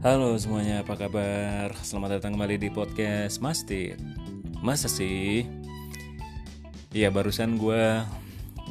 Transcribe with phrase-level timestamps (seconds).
[0.00, 1.76] Halo semuanya, apa kabar?
[1.84, 4.00] Selamat datang kembali di podcast Mastit
[4.64, 5.44] Masa sih?
[6.88, 8.00] Ya barusan gue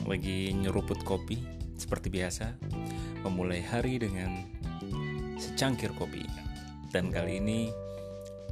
[0.09, 1.37] lagi nyeruput kopi
[1.77, 2.57] Seperti biasa
[3.21, 4.41] Memulai hari dengan
[5.37, 6.25] secangkir kopi
[6.89, 7.69] Dan kali ini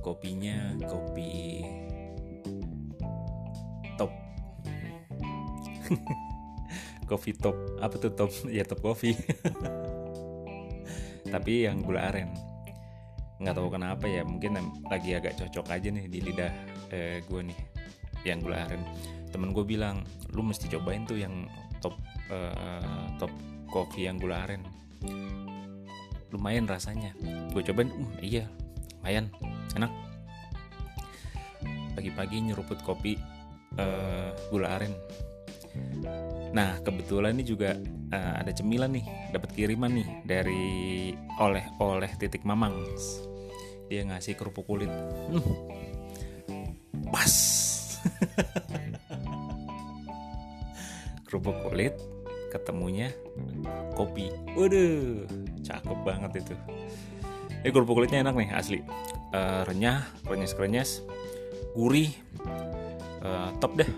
[0.05, 1.66] kopinya kopi
[3.98, 4.13] top
[7.09, 8.30] Kopi top, apa tuh top?
[8.54, 9.18] Ya top kopi
[11.34, 12.47] Tapi yang gula aren
[13.38, 14.58] nggak tahu kenapa ya mungkin
[14.90, 16.54] lagi agak cocok aja nih di lidah
[16.90, 17.60] eh, gue nih
[18.26, 18.82] yang gula aren
[19.30, 20.02] temen gue bilang
[20.34, 21.46] lu mesti cobain tuh yang
[21.80, 21.94] top
[22.34, 23.30] eh, top
[23.70, 24.66] kopi yang gula aren
[26.32, 27.16] lumayan rasanya.
[27.52, 28.48] Gue cobain uh, iya
[28.99, 29.32] lumayan
[29.76, 29.91] enak.
[31.96, 33.18] Pagi-pagi nyeruput kopi
[33.80, 34.93] uh, gula aren
[36.58, 37.78] Nah kebetulan ini juga
[38.14, 42.74] uh, ada cemilan nih, dapat kiriman nih dari oleh-oleh titik mamang.
[43.88, 45.44] Dia ngasih kerupuk kulit, hmm.
[47.14, 47.34] pas.
[51.28, 51.94] kerupuk kulit
[52.48, 53.12] ketemunya
[53.94, 55.28] kopi, waduh,
[55.62, 56.55] cakep banget itu.
[57.62, 58.80] Ini kerupuk kulitnya enak nih asli,
[59.36, 61.04] uh, renyah, renyes-renyes,
[61.76, 62.16] gurih,
[63.22, 63.92] uh, top deh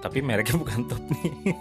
[0.00, 1.54] tapi mereknya bukan top nih.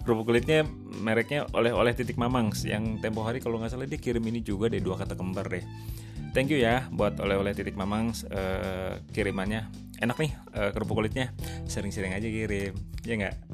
[0.00, 0.64] Kerupuk kulitnya
[1.04, 2.64] mereknya oleh-oleh titik mamangs.
[2.64, 5.64] Yang tempo hari kalau nggak salah dia kirim ini juga deh dua kata kembar deh.
[6.30, 9.68] Thank you ya buat oleh-oleh titik mamangs uh, kirimannya.
[10.00, 11.34] Enak nih uh, kerupuk kulitnya.
[11.68, 12.72] Sering-sering aja kirim
[13.04, 13.36] ya nggak?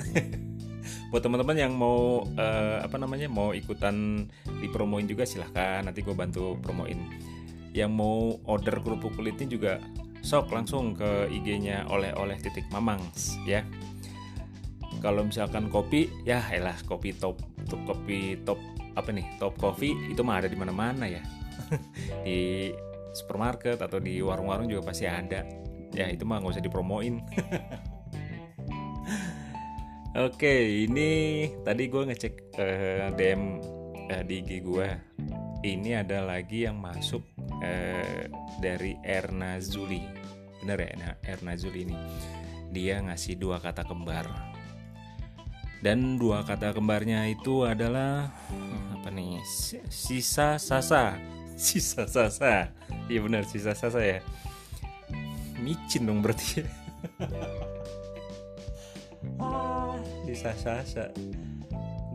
[1.10, 4.26] Buat teman-teman yang mau uh, apa namanya mau ikutan
[4.62, 6.98] dipromoin juga silahkan nanti gue bantu promoin.
[7.74, 9.72] Yang mau order kerupuk kulitnya juga
[10.26, 13.62] sok langsung ke IG-nya oleh-oleh titik mamangs ya
[15.06, 17.38] kalau misalkan kopi ya elah kopi top
[17.70, 18.58] top kopi top
[18.98, 21.22] apa nih top kopi itu mah ada di mana-mana ya.
[22.26, 22.74] Di
[23.14, 25.46] supermarket atau di warung-warung juga pasti ada.
[25.94, 27.22] Ya itu mah nggak usah dipromoin.
[30.26, 33.42] Oke ini tadi gue ngecek uh, DM
[34.10, 34.88] uh, di IG gue
[35.64, 37.22] ini ada lagi yang masuk
[37.62, 38.20] uh,
[38.58, 40.02] dari Erna Zuli.
[40.60, 41.96] Bener ya Erna Zuli ini.
[42.74, 44.55] Dia ngasih dua kata kembar
[45.84, 48.32] dan dua kata kembarnya itu adalah
[48.96, 49.40] apa nih
[49.92, 51.16] sisa sasa.
[51.56, 52.72] Sisa sasa.
[53.08, 54.18] Iya benar sisa sasa ya.
[55.60, 56.64] Micin dong berarti.
[60.26, 61.10] Sisa sasa.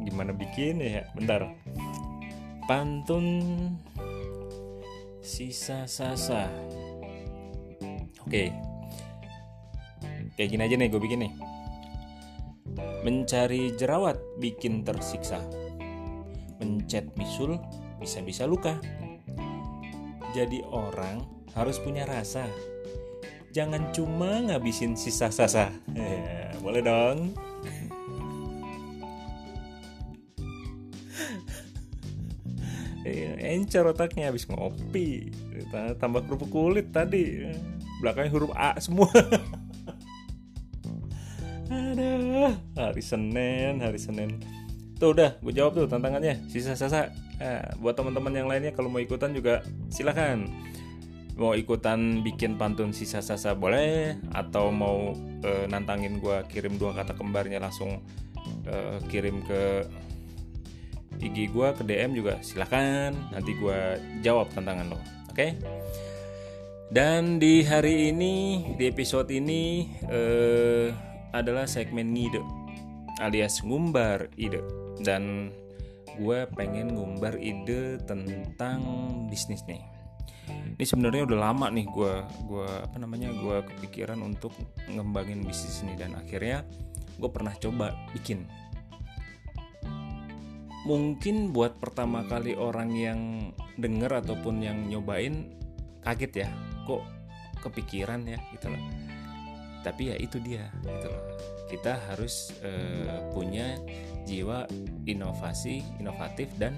[0.05, 1.03] Gimana bikin ya?
[1.17, 1.49] Bentar.
[2.69, 3.25] Pantun.
[5.21, 6.49] Sisa sasa.
[8.25, 8.53] Oke.
[10.37, 11.50] Kayak gini aja nih gue bikin nih
[13.01, 15.41] Mencari jerawat bikin tersiksa.
[16.61, 17.57] Mencet bisul
[17.97, 18.77] bisa-bisa luka.
[20.31, 21.25] Jadi orang
[21.57, 22.47] harus punya rasa.
[23.51, 25.73] Jangan cuma ngabisin sisa sasa.
[25.95, 27.19] Eh, boleh dong.
[33.01, 35.33] Eh, encer otaknya habis ngopi.
[35.73, 37.49] Tambah kerupuk kulit tadi.
[37.97, 39.09] Belakangnya huruf A semua.
[42.91, 44.43] hari Senin, hari Senin.
[44.99, 46.43] Tuh udah, gue jawab tuh tantangannya.
[46.51, 47.09] Sisa-sisa.
[47.39, 50.45] Nah, buat teman-teman yang lainnya kalau mau ikutan juga silahkan.
[51.39, 57.17] Mau ikutan bikin pantun sisa sasa boleh, atau mau uh, nantangin gue kirim dua kata
[57.17, 58.03] kembarnya langsung
[58.67, 59.87] uh, kirim ke
[61.23, 63.15] IG gue ke DM juga silahkan.
[63.31, 63.79] Nanti gue
[64.21, 64.99] jawab tantangan lo.
[65.31, 65.33] Oke?
[65.33, 65.51] Okay?
[66.91, 70.91] Dan di hari ini, di episode ini, uh,
[71.31, 72.60] adalah segmen ngide
[73.19, 74.63] alias ngumbar ide.
[75.01, 75.51] Dan
[76.15, 78.81] gue pengen ngumbar ide tentang
[79.27, 79.81] bisnis nih.
[80.51, 82.13] Ini sebenarnya udah lama nih gue
[82.49, 84.53] gue apa namanya gue kepikiran untuk
[84.87, 85.97] ngembangin bisnis ini.
[85.97, 86.63] Dan akhirnya
[87.19, 88.47] gue pernah coba bikin.
[90.81, 93.19] Mungkin buat pertama kali orang yang
[93.77, 95.53] denger ataupun yang nyobain
[96.01, 96.49] kaget ya
[96.89, 97.05] kok
[97.61, 98.41] kepikiran ya?
[98.55, 98.81] Gitu loh.
[99.81, 103.79] Tapi ya itu dia gitu loh kita harus uh, punya
[104.27, 104.67] jiwa
[105.07, 106.75] inovasi inovatif dan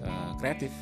[0.00, 0.72] uh, kreatif.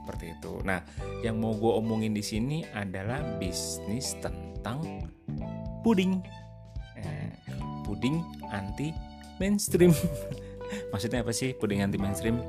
[0.00, 0.64] Seperti itu.
[0.64, 0.80] Nah
[1.20, 5.04] yang mau gue omongin di sini adalah bisnis tentang
[5.84, 6.24] puding.
[6.96, 7.32] Eh,
[7.84, 8.88] puding anti
[9.36, 9.92] mainstream
[10.94, 12.40] maksudnya apa sih puding anti mainstream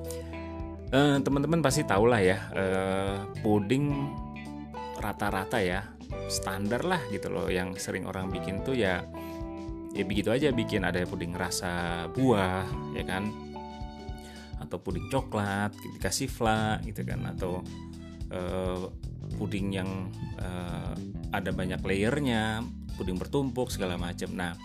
[0.96, 2.40] uh, teman-teman pasti tahu lah ya
[3.44, 3.92] puding
[4.96, 5.84] rata-rata ya
[6.32, 7.48] standar lah gitu loh.
[7.52, 9.04] Yang sering orang bikin tuh ya
[9.96, 13.32] ya begitu aja bikin ada puding rasa buah ya kan?
[14.60, 17.24] Atau puding coklat dikasih fla gitu kan?
[17.32, 17.64] Atau
[18.30, 18.92] uh,
[19.40, 20.94] puding yang uh,
[21.34, 22.62] ada banyak layernya
[22.96, 24.56] puding bertumpuk segala macam nah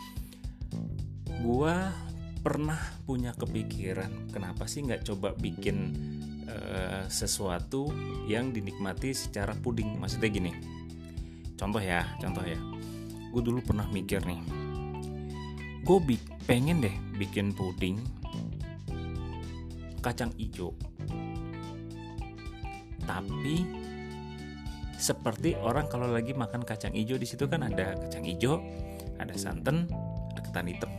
[1.42, 1.90] gua
[2.40, 5.92] pernah punya kepikiran kenapa sih nggak coba bikin
[6.48, 7.90] uh, sesuatu
[8.30, 9.98] yang dinikmati secara puding?
[10.00, 10.52] Maksudnya gini
[11.60, 12.56] contoh ya contoh ya.
[13.30, 14.59] Gue dulu pernah mikir nih
[15.90, 17.98] gue pengen deh bikin puding
[19.98, 20.70] kacang hijau
[23.10, 23.66] tapi
[25.00, 28.60] seperti orang kalau lagi makan kacang hijau di situ kan ada kacang hijau,
[29.16, 29.88] ada santan,
[30.36, 30.92] ada ketan hitam.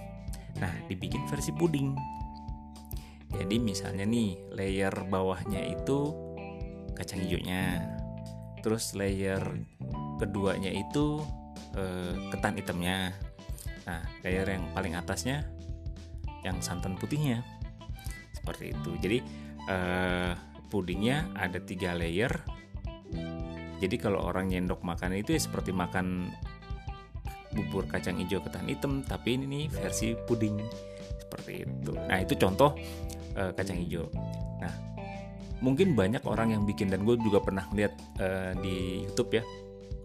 [0.57, 1.93] Nah, dibikin versi puding.
[3.29, 6.17] Jadi misalnya nih, layer bawahnya itu
[6.97, 7.85] kacang hijaunya.
[8.65, 9.45] Terus layer
[10.17, 11.21] keduanya itu
[11.77, 13.13] eh, ketan hitamnya.
[13.87, 15.45] Nah, layer yang paling atasnya
[16.41, 17.41] yang santan putihnya.
[18.33, 18.91] Seperti itu.
[18.97, 19.17] Jadi
[19.69, 20.31] eh,
[20.69, 22.31] pudingnya ada tiga layer
[23.81, 26.29] jadi kalau orang nyendok makan itu ya seperti makan
[27.51, 30.61] bubur kacang hijau ketan hitam, tapi ini versi puding
[31.17, 31.91] seperti itu.
[31.97, 32.77] Nah itu contoh
[33.33, 34.05] uh, kacang hijau.
[34.61, 34.73] Nah
[35.65, 39.43] mungkin banyak orang yang bikin dan gue juga pernah lihat uh, di YouTube ya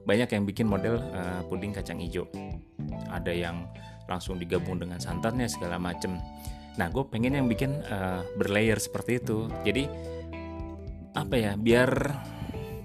[0.07, 2.31] banyak yang bikin model uh, puding kacang hijau.
[3.11, 3.67] Ada yang
[4.07, 6.17] langsung digabung dengan santannya segala macem.
[6.79, 9.51] Nah gue pengen yang bikin uh, berlayer seperti itu.
[9.67, 9.91] Jadi
[11.17, 11.91] apa ya biar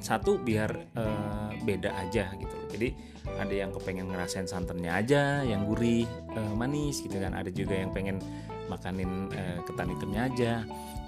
[0.02, 2.90] satu biar uh, beda aja gitu jadi
[3.38, 7.94] ada yang kepengen ngerasain santannya aja yang gurih uh, manis gitu kan ada juga yang
[7.94, 8.18] pengen
[8.66, 10.52] makanin uh, ketan hitamnya aja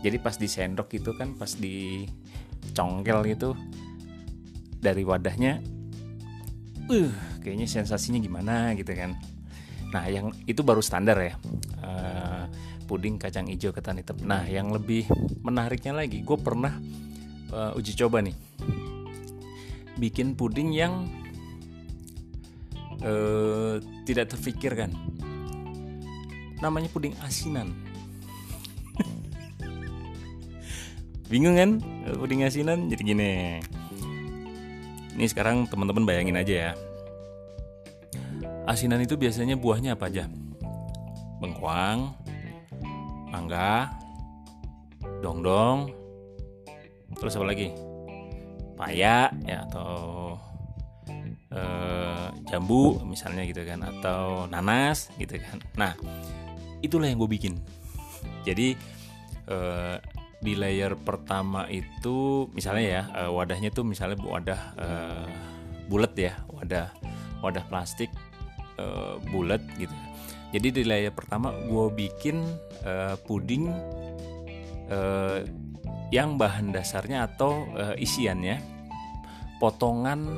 [0.05, 2.05] jadi pas di sendok itu kan pas di
[2.77, 3.57] congkel gitu
[4.77, 5.63] dari wadahnya
[6.89, 7.13] uh
[7.43, 8.71] kayaknya sensasinya gimana?
[8.73, 9.19] gitu kan.
[9.93, 11.37] Nah yang itu baru standar ya.
[11.83, 12.49] Uh,
[12.89, 14.17] puding kacang hijau ketan hitam.
[14.23, 15.05] Nah yang lebih
[15.43, 16.73] menariknya lagi gue pernah
[17.53, 18.33] uh, uji coba nih.
[19.99, 21.05] Bikin puding yang
[23.05, 23.77] uh,
[24.07, 24.89] tidak terfikirkan.
[26.63, 27.75] Namanya puding asinan.
[31.31, 31.83] Bingung kan?
[32.17, 33.31] Puding asinan jadi gini
[35.13, 36.71] ini sekarang teman-teman bayangin aja ya.
[38.63, 40.25] Asinan itu biasanya buahnya apa aja?
[41.43, 42.15] Bengkuang
[43.29, 43.91] mangga
[45.21, 45.91] dongdong
[47.19, 47.75] terus apa lagi?
[48.73, 49.93] Paya ya atau
[51.53, 55.61] uh, jambu misalnya gitu kan atau nanas gitu kan.
[55.77, 55.93] Nah
[56.81, 57.59] itulah yang gue bikin.
[58.43, 58.75] Jadi
[59.51, 59.99] uh,
[60.43, 65.27] di layer pertama itu misalnya ya uh, wadahnya tuh misalnya wadah uh,
[65.87, 66.91] bulat ya wadah
[67.39, 68.11] wadah plastik
[68.75, 69.95] uh, bulat gitu
[70.53, 72.45] jadi di layer pertama gue bikin
[72.85, 73.73] uh, puding
[74.93, 75.41] uh,
[76.13, 78.61] yang bahan dasarnya atau uh, isiannya
[79.57, 80.29] potongan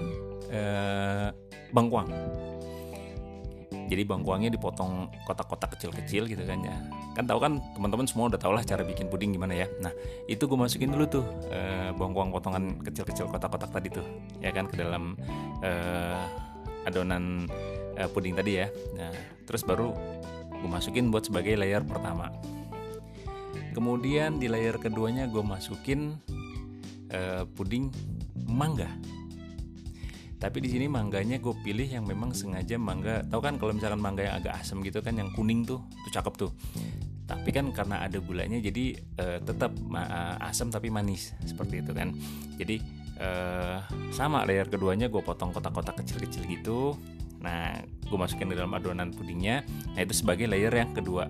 [0.56, 1.36] uh,
[1.75, 2.08] bengkuang.
[3.92, 6.78] Jadi bengkuangnya dipotong kotak-kotak kecil-kecil gitu kan ya.
[7.16, 9.72] Kan tahu kan teman-teman semua udah tau lah cara bikin puding gimana ya.
[9.80, 9.96] Nah
[10.28, 14.04] itu gue masukin dulu tuh uh, bengkuang potongan kecil-kecil kotak-kotak tadi tuh
[14.44, 15.16] ya kan ke dalam
[15.63, 16.28] uh,
[16.84, 17.48] adonan
[17.96, 18.68] uh, puding tadi ya.
[19.00, 19.16] Nah
[19.48, 19.96] terus baru
[20.66, 22.34] gue masukin buat sebagai layer pertama
[23.78, 26.16] kemudian di layer keduanya gue masukin
[27.13, 27.92] uh, puding
[28.48, 28.89] mangga
[30.39, 34.25] tapi di sini mangganya gue pilih yang memang sengaja mangga tau kan kalau misalkan mangga
[34.25, 36.51] yang agak asam gitu kan yang kuning tuh tuh cakep tuh
[37.25, 42.13] tapi kan karena ada gulanya jadi uh, tetap uh, asam tapi manis seperti itu kan.
[42.62, 42.77] Jadi
[43.17, 43.82] uh,
[44.13, 46.94] sama layer keduanya gue potong kotak-kotak kecil-kecil gitu.
[47.41, 49.65] Nah gue masukin di dalam adonan pudingnya.
[49.98, 51.25] Nah itu sebagai layer yang kedua.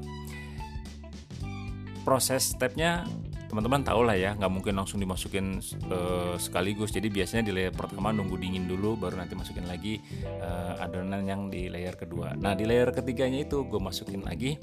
[2.03, 3.07] Proses stepnya
[3.45, 6.91] teman-teman tahu lah ya nggak mungkin langsung dimasukin uh, sekaligus.
[6.91, 10.03] Jadi biasanya di layer pertama nunggu dingin dulu baru nanti masukin lagi
[10.43, 12.35] uh, adonan yang di layer kedua.
[12.35, 14.59] Nah di layer ketiganya itu gue masukin lagi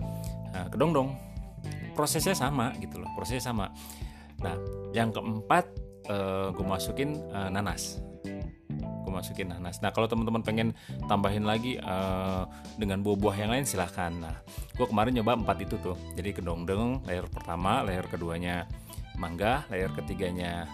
[0.55, 1.13] uh, kedongdong
[1.93, 3.71] prosesnya sama gitu loh prosesnya sama.
[4.43, 4.57] Nah
[4.97, 5.65] yang keempat
[6.09, 8.01] uh, gue masukin uh, nanas.
[9.03, 9.79] Gue masukin nanas.
[9.85, 10.69] Nah kalau teman-teman pengen
[11.07, 12.49] tambahin lagi uh,
[12.81, 14.11] dengan buah-buah yang lain silahkan.
[14.11, 14.37] Nah
[14.75, 15.97] gue kemarin nyoba empat itu tuh.
[16.17, 18.67] Jadi kedongdeng layer pertama layer keduanya
[19.21, 20.65] mangga layer ketiganya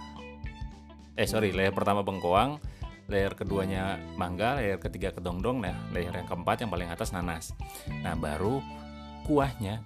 [1.19, 2.63] eh sorry layer pertama bengkoang
[3.11, 7.51] layer keduanya mangga layer ketiga kedongdong nah layer yang keempat yang paling atas nanas.
[8.05, 8.63] Nah baru
[9.29, 9.85] kuahnya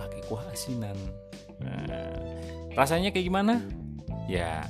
[0.00, 0.96] pakai kuah asinan.
[1.60, 1.84] Nah,
[2.72, 3.60] rasanya kayak gimana?
[4.24, 4.64] Ya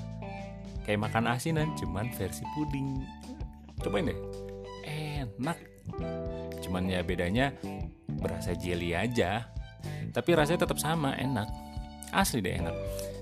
[0.82, 3.06] kayak makan asinan cuman versi puding.
[3.78, 4.18] Cobain deh.
[4.90, 5.58] Enak.
[6.66, 7.54] Cuman ya bedanya
[8.18, 9.46] berasa jelly aja.
[10.10, 11.46] Tapi rasanya tetap sama enak.
[12.10, 12.74] Asli deh enak.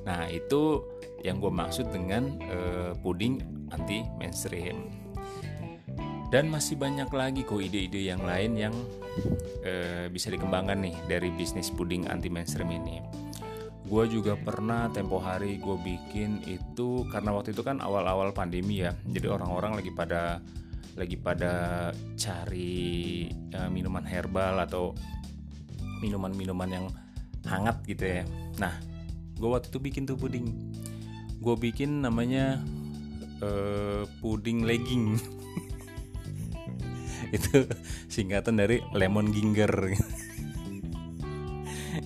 [0.08, 0.80] Nah itu
[1.20, 3.42] yang gue maksud dengan uh, puding
[3.74, 5.05] anti mainstream
[6.26, 8.74] dan masih banyak lagi kok ide-ide yang lain yang
[9.62, 12.98] uh, bisa dikembangkan nih dari bisnis puding anti mainstream ini.
[13.86, 18.90] Gue juga pernah tempo hari gue bikin itu karena waktu itu kan awal-awal pandemi ya.
[19.06, 20.42] Jadi orang-orang lagi pada
[20.98, 21.54] lagi pada
[22.18, 24.96] cari uh, minuman herbal atau
[26.02, 26.86] minuman-minuman yang
[27.46, 28.22] hangat gitu ya.
[28.58, 28.74] Nah
[29.38, 30.50] gue waktu itu bikin tuh puding.
[31.38, 32.58] Gue bikin namanya
[33.38, 35.14] uh, puding legging
[37.36, 37.66] itu
[38.06, 39.70] singkatan dari lemon ginger.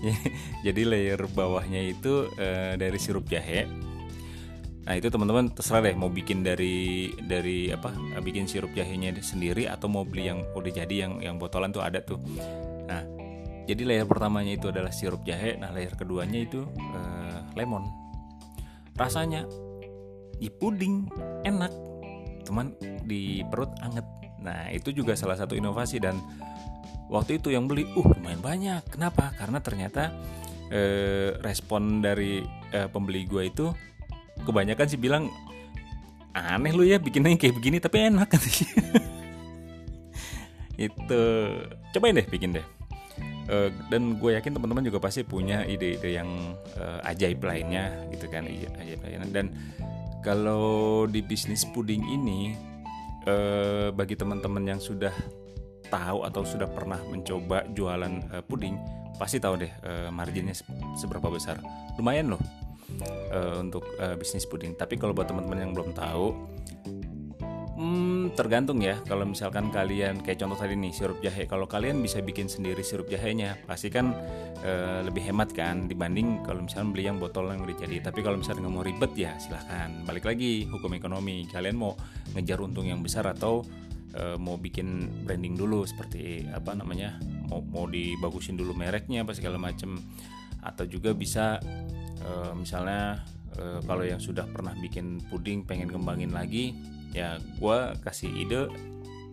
[0.67, 3.67] Jadi layer bawahnya itu uh, dari sirup jahe.
[4.81, 7.93] Nah itu teman-teman terserah deh mau bikin dari dari apa
[8.25, 12.01] bikin sirup jahenya sendiri atau mau beli yang udah jadi yang yang botolan tuh ada
[12.01, 12.19] tuh.
[12.89, 13.05] Nah
[13.69, 15.55] jadi layer pertamanya itu adalah sirup jahe.
[15.61, 16.65] Nah layer keduanya itu
[16.97, 17.85] uh, lemon.
[18.97, 19.45] Rasanya
[20.41, 21.07] ya puding
[21.45, 21.71] enak
[22.49, 22.73] teman
[23.05, 24.03] di perut anget
[24.41, 26.17] nah itu juga salah satu inovasi dan
[27.11, 28.83] waktu itu yang beli uh lumayan banyak.
[28.89, 29.35] Kenapa?
[29.35, 30.15] Karena ternyata
[30.71, 33.67] eh, respon dari eh, pembeli gue itu
[34.47, 35.29] kebanyakan sih bilang
[36.31, 38.71] aneh lu ya bikinnya kayak begini tapi enak katanya
[40.87, 41.23] itu
[41.93, 42.67] cobain deh bikin deh.
[43.51, 48.47] Uh, dan gue yakin teman-teman juga pasti punya ide-ide yang uh, ajaib lainnya gitu kan.
[48.47, 49.27] Iya, ajaib lainnya.
[49.27, 49.47] Dan
[50.23, 52.55] kalau di bisnis puding ini
[53.31, 55.15] uh, bagi teman-teman yang sudah
[55.87, 58.75] tahu atau sudah pernah mencoba jualan uh, puding
[59.19, 60.57] pasti tahu deh uh, marginnya
[60.99, 61.63] seberapa besar.
[61.95, 62.43] Lumayan loh
[63.31, 64.75] uh, untuk uh, bisnis puding.
[64.75, 66.35] Tapi kalau buat teman-teman yang belum tahu
[68.37, 68.97] Tergantung ya.
[69.05, 73.11] Kalau misalkan kalian kayak contoh tadi nih sirup jahe, kalau kalian bisa bikin sendiri sirup
[73.11, 74.15] jahenya, pasti kan
[74.63, 78.01] e, lebih hemat kan dibanding kalau misalkan beli yang botol yang udah jadi.
[78.01, 79.93] Tapi kalau misalnya nggak mau ribet ya silahkan.
[80.07, 81.45] Balik lagi hukum ekonomi.
[81.51, 81.93] Kalian mau
[82.33, 83.67] ngejar untung yang besar atau
[84.15, 87.19] e, mau bikin branding dulu seperti apa namanya
[87.51, 89.99] mau mau dibagusin dulu mereknya apa segala macem
[90.61, 91.59] atau juga bisa
[92.23, 93.23] e, misalnya
[93.55, 96.75] e, kalau yang sudah pernah bikin puding pengen kembangin lagi
[97.11, 98.71] ya gue kasih ide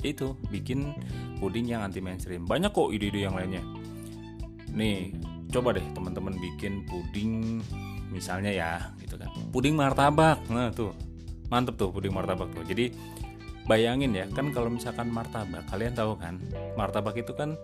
[0.05, 0.93] itu bikin
[1.41, 3.63] puding yang anti mainstream banyak kok ide-ide yang lainnya.
[4.73, 5.13] Nih
[5.49, 7.61] coba deh teman-teman bikin puding
[8.13, 9.29] misalnya ya gitu kan.
[9.49, 10.41] Puding martabak.
[10.53, 10.93] Nah tuh.
[11.47, 12.61] Mantep tuh puding martabak tuh.
[12.67, 12.91] Jadi
[13.67, 16.39] bayangin ya kan kalau misalkan martabak kalian tahu kan
[16.79, 17.59] martabak itu kan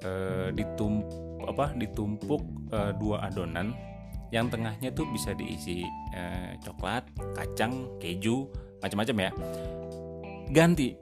[0.00, 0.10] e,
[0.56, 1.04] ditump
[1.44, 2.40] apa ditumpuk
[2.72, 3.76] e, dua adonan
[4.32, 5.84] yang tengahnya tuh bisa diisi
[6.16, 7.04] e, coklat
[7.36, 8.48] kacang keju
[8.82, 9.30] macam-macam ya.
[10.52, 10.98] Ganti.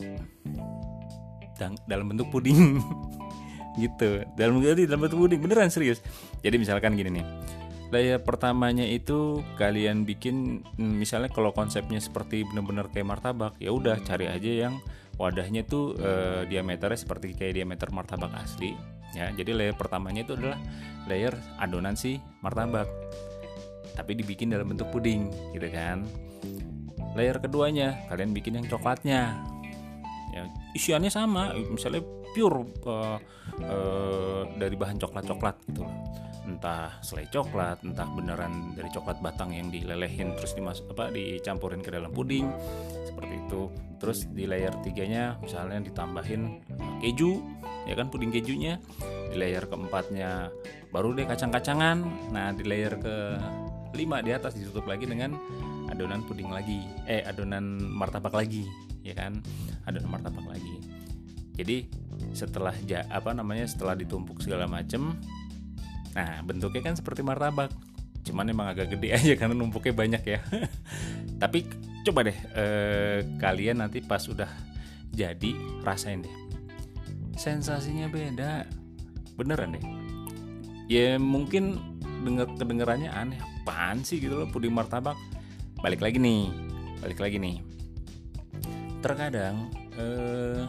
[1.56, 2.78] Dan, dalam bentuk puding.
[3.80, 4.26] Gitu.
[4.37, 5.40] Dalam bentuk dalam bentuk puding.
[5.40, 6.04] Beneran serius.
[6.44, 7.26] Jadi misalkan gini nih.
[7.90, 13.99] Layer pertamanya itu kalian bikin hmm, misalnya kalau konsepnya seperti bener-bener kayak martabak ya udah
[14.06, 14.78] cari aja yang
[15.18, 18.78] wadahnya tuh eh, diameternya seperti kayak diameter martabak asli
[19.10, 19.34] ya.
[19.34, 20.58] Jadi layer pertamanya itu adalah
[21.10, 22.87] layer adonan si martabak.
[23.99, 26.06] Tapi dibikin dalam bentuk puding gitu kan
[27.18, 29.38] layer keduanya kalian bikin yang coklatnya.
[30.30, 30.46] Ya
[30.78, 33.18] isiannya sama misalnya pure uh,
[33.58, 35.82] uh, dari bahan coklat coklat gitu
[36.50, 41.94] entah selai coklat entah beneran dari coklat batang yang dilelehin terus dimas apa dicampurin ke
[41.94, 42.50] dalam puding
[43.06, 43.62] seperti itu.
[44.00, 46.64] Terus di layer tiganya misalnya ditambahin
[47.04, 47.38] keju
[47.86, 48.82] ya kan puding kejunya.
[49.30, 50.50] Di layer keempatnya
[50.90, 52.02] baru deh kacang-kacangan.
[52.34, 53.14] Nah di layer ke
[53.94, 55.34] lima di atas ditutup lagi dengan
[55.90, 56.87] adonan puding lagi.
[57.04, 58.64] Eh adonan martabak lagi
[59.02, 59.40] ya kan?
[59.85, 60.80] Adonan martabak lagi.
[61.59, 61.90] Jadi
[62.32, 65.18] setelah ja, apa namanya setelah ditumpuk segala macem
[66.11, 67.70] nah bentuknya kan seperti martabak.
[68.26, 70.40] Cuman emang agak gede aja karena numpuknya banyak ya.
[71.42, 71.66] Tapi
[72.06, 74.49] coba deh eh, kalian nanti pas udah
[75.11, 76.35] jadi rasain deh.
[77.35, 78.68] Sensasinya beda.
[79.38, 79.85] Beneran deh.
[80.90, 81.78] Ya mungkin
[82.26, 83.40] denger kedengerannya aneh.
[83.61, 85.14] Apaan sih gitu loh puding martabak
[85.80, 86.52] balik lagi nih.
[87.00, 87.56] Balik lagi nih.
[89.00, 90.62] Terkadang eh,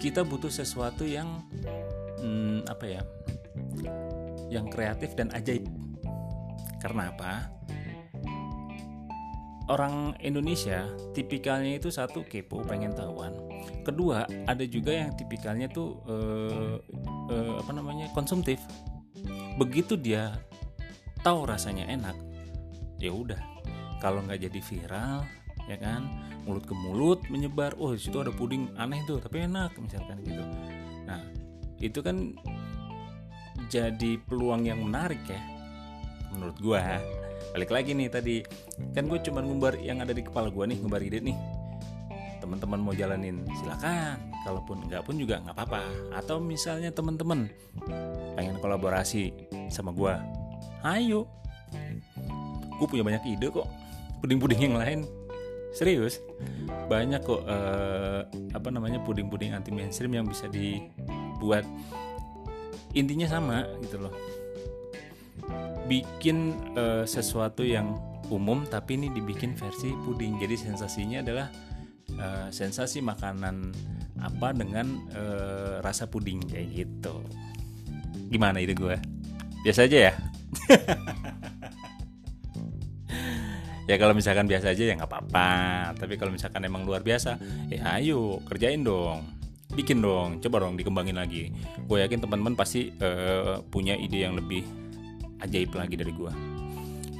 [0.00, 1.44] kita butuh sesuatu yang
[2.20, 3.02] hmm, apa ya
[4.48, 5.68] yang kreatif dan ajaib.
[6.80, 7.52] Karena apa?
[9.70, 13.30] Orang Indonesia tipikalnya itu satu kepo pengen tahuan.
[13.86, 16.76] Kedua ada juga yang tipikalnya tuh eh,
[17.30, 18.58] eh, apa namanya konsumtif.
[19.60, 20.32] Begitu dia
[21.20, 22.16] tahu rasanya enak
[23.00, 23.59] ya udah
[24.00, 25.28] kalau nggak jadi viral
[25.68, 26.02] ya kan
[26.48, 30.42] mulut ke mulut menyebar oh situ ada puding aneh tuh tapi enak misalkan gitu.
[31.06, 31.20] Nah
[31.78, 32.34] itu kan
[33.70, 35.38] jadi peluang yang menarik ya
[36.32, 36.80] menurut gue
[37.54, 38.36] balik lagi nih tadi
[38.96, 41.36] kan gue cuma ngumbar yang ada di kepala gue nih ngumbar ide nih.
[42.40, 44.16] Teman-teman mau jalanin silakan.
[44.40, 45.84] Kalaupun nggak pun juga nggak apa-apa.
[46.16, 47.52] Atau misalnya teman-teman
[48.32, 49.30] pengen kolaborasi
[49.68, 50.14] sama gue
[50.88, 51.28] ayo.
[52.80, 53.68] Gue punya banyak ide kok
[54.20, 55.00] puding-puding yang lain.
[55.70, 56.18] Serius
[56.90, 61.62] banyak kok uh, apa namanya puding-puding anti mainstream yang bisa dibuat.
[62.94, 64.14] Intinya sama gitu loh.
[65.86, 67.98] Bikin uh, sesuatu yang
[68.30, 70.42] umum tapi ini dibikin versi puding.
[70.42, 71.48] Jadi sensasinya adalah
[72.18, 73.70] uh, sensasi makanan
[74.18, 77.14] apa dengan uh, rasa puding kayak gitu.
[78.30, 79.20] Gimana ide gue
[79.60, 80.12] biasa aja ya
[83.90, 85.50] ya kalau misalkan biasa aja ya nggak apa-apa.
[85.98, 89.26] Tapi kalau misalkan emang luar biasa ya ayo kerjain dong.
[89.74, 91.50] Bikin dong coba dong dikembangin lagi.
[91.90, 94.62] Gue yakin teman-teman pasti uh, punya ide yang lebih
[95.42, 96.32] ajaib lagi dari gue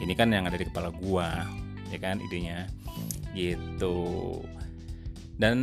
[0.01, 1.29] ini kan yang ada di kepala gue
[1.93, 2.67] ya kan idenya.
[3.37, 3.97] Gitu.
[5.41, 5.59] Dan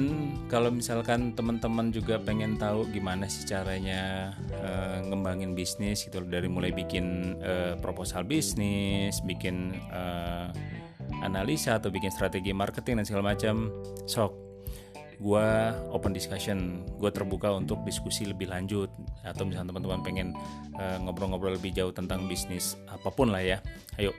[0.50, 6.74] kalau misalkan teman-teman juga pengen tahu gimana sih caranya uh, ngembangin bisnis gitu dari mulai
[6.74, 10.50] bikin uh, proposal bisnis bikin uh,
[11.24, 13.72] analisa atau bikin strategi marketing dan segala macam
[14.06, 14.34] sok.
[15.18, 15.48] Gue
[15.90, 18.94] open discussion gue terbuka untuk diskusi lebih lanjut.
[19.26, 20.28] Atau misalnya teman-teman pengen
[20.78, 23.58] ngobrol ngobrol-ngobrol lebih jauh tentang bisnis apa pun lah ya.
[23.98, 24.14] Ayo.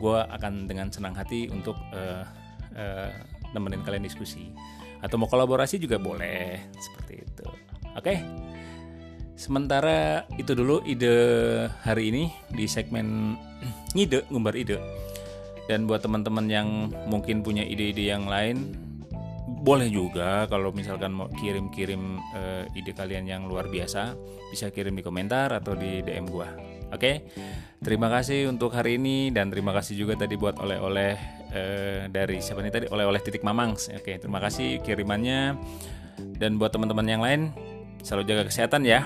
[0.00, 2.24] Gue akan dengan senang hati untuk uh,
[2.76, 3.10] uh,
[3.52, 4.52] nemenin kalian diskusi.
[5.04, 7.46] Atau mau kolaborasi juga boleh seperti itu.
[7.92, 8.00] Oke?
[8.00, 8.18] Okay?
[9.36, 11.12] sementara itu dulu ide
[11.84, 13.36] hari ini di segmen
[13.94, 14.80] ngide ngumbar ide
[15.66, 16.68] dan buat teman-teman yang
[17.10, 18.86] mungkin punya ide-ide yang lain
[19.46, 24.14] boleh juga kalau misalkan mau kirim-kirim uh, ide kalian yang luar biasa
[24.54, 26.54] bisa kirim di komentar atau di DM gua.
[26.94, 26.94] Oke.
[26.94, 27.14] Okay?
[27.82, 31.18] Terima kasih untuk hari ini dan terima kasih juga tadi buat oleh-oleh
[31.50, 33.90] uh, dari siapa nih tadi oleh-oleh titik Mamangs.
[33.90, 35.58] Oke, okay, terima kasih kirimannya
[36.38, 37.50] dan buat teman-teman yang lain
[38.06, 39.02] selalu jaga kesehatan ya.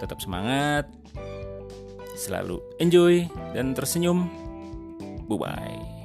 [0.00, 0.88] Tetap semangat.
[2.16, 4.47] Selalu enjoy dan tersenyum
[5.28, 5.97] Bye-bye.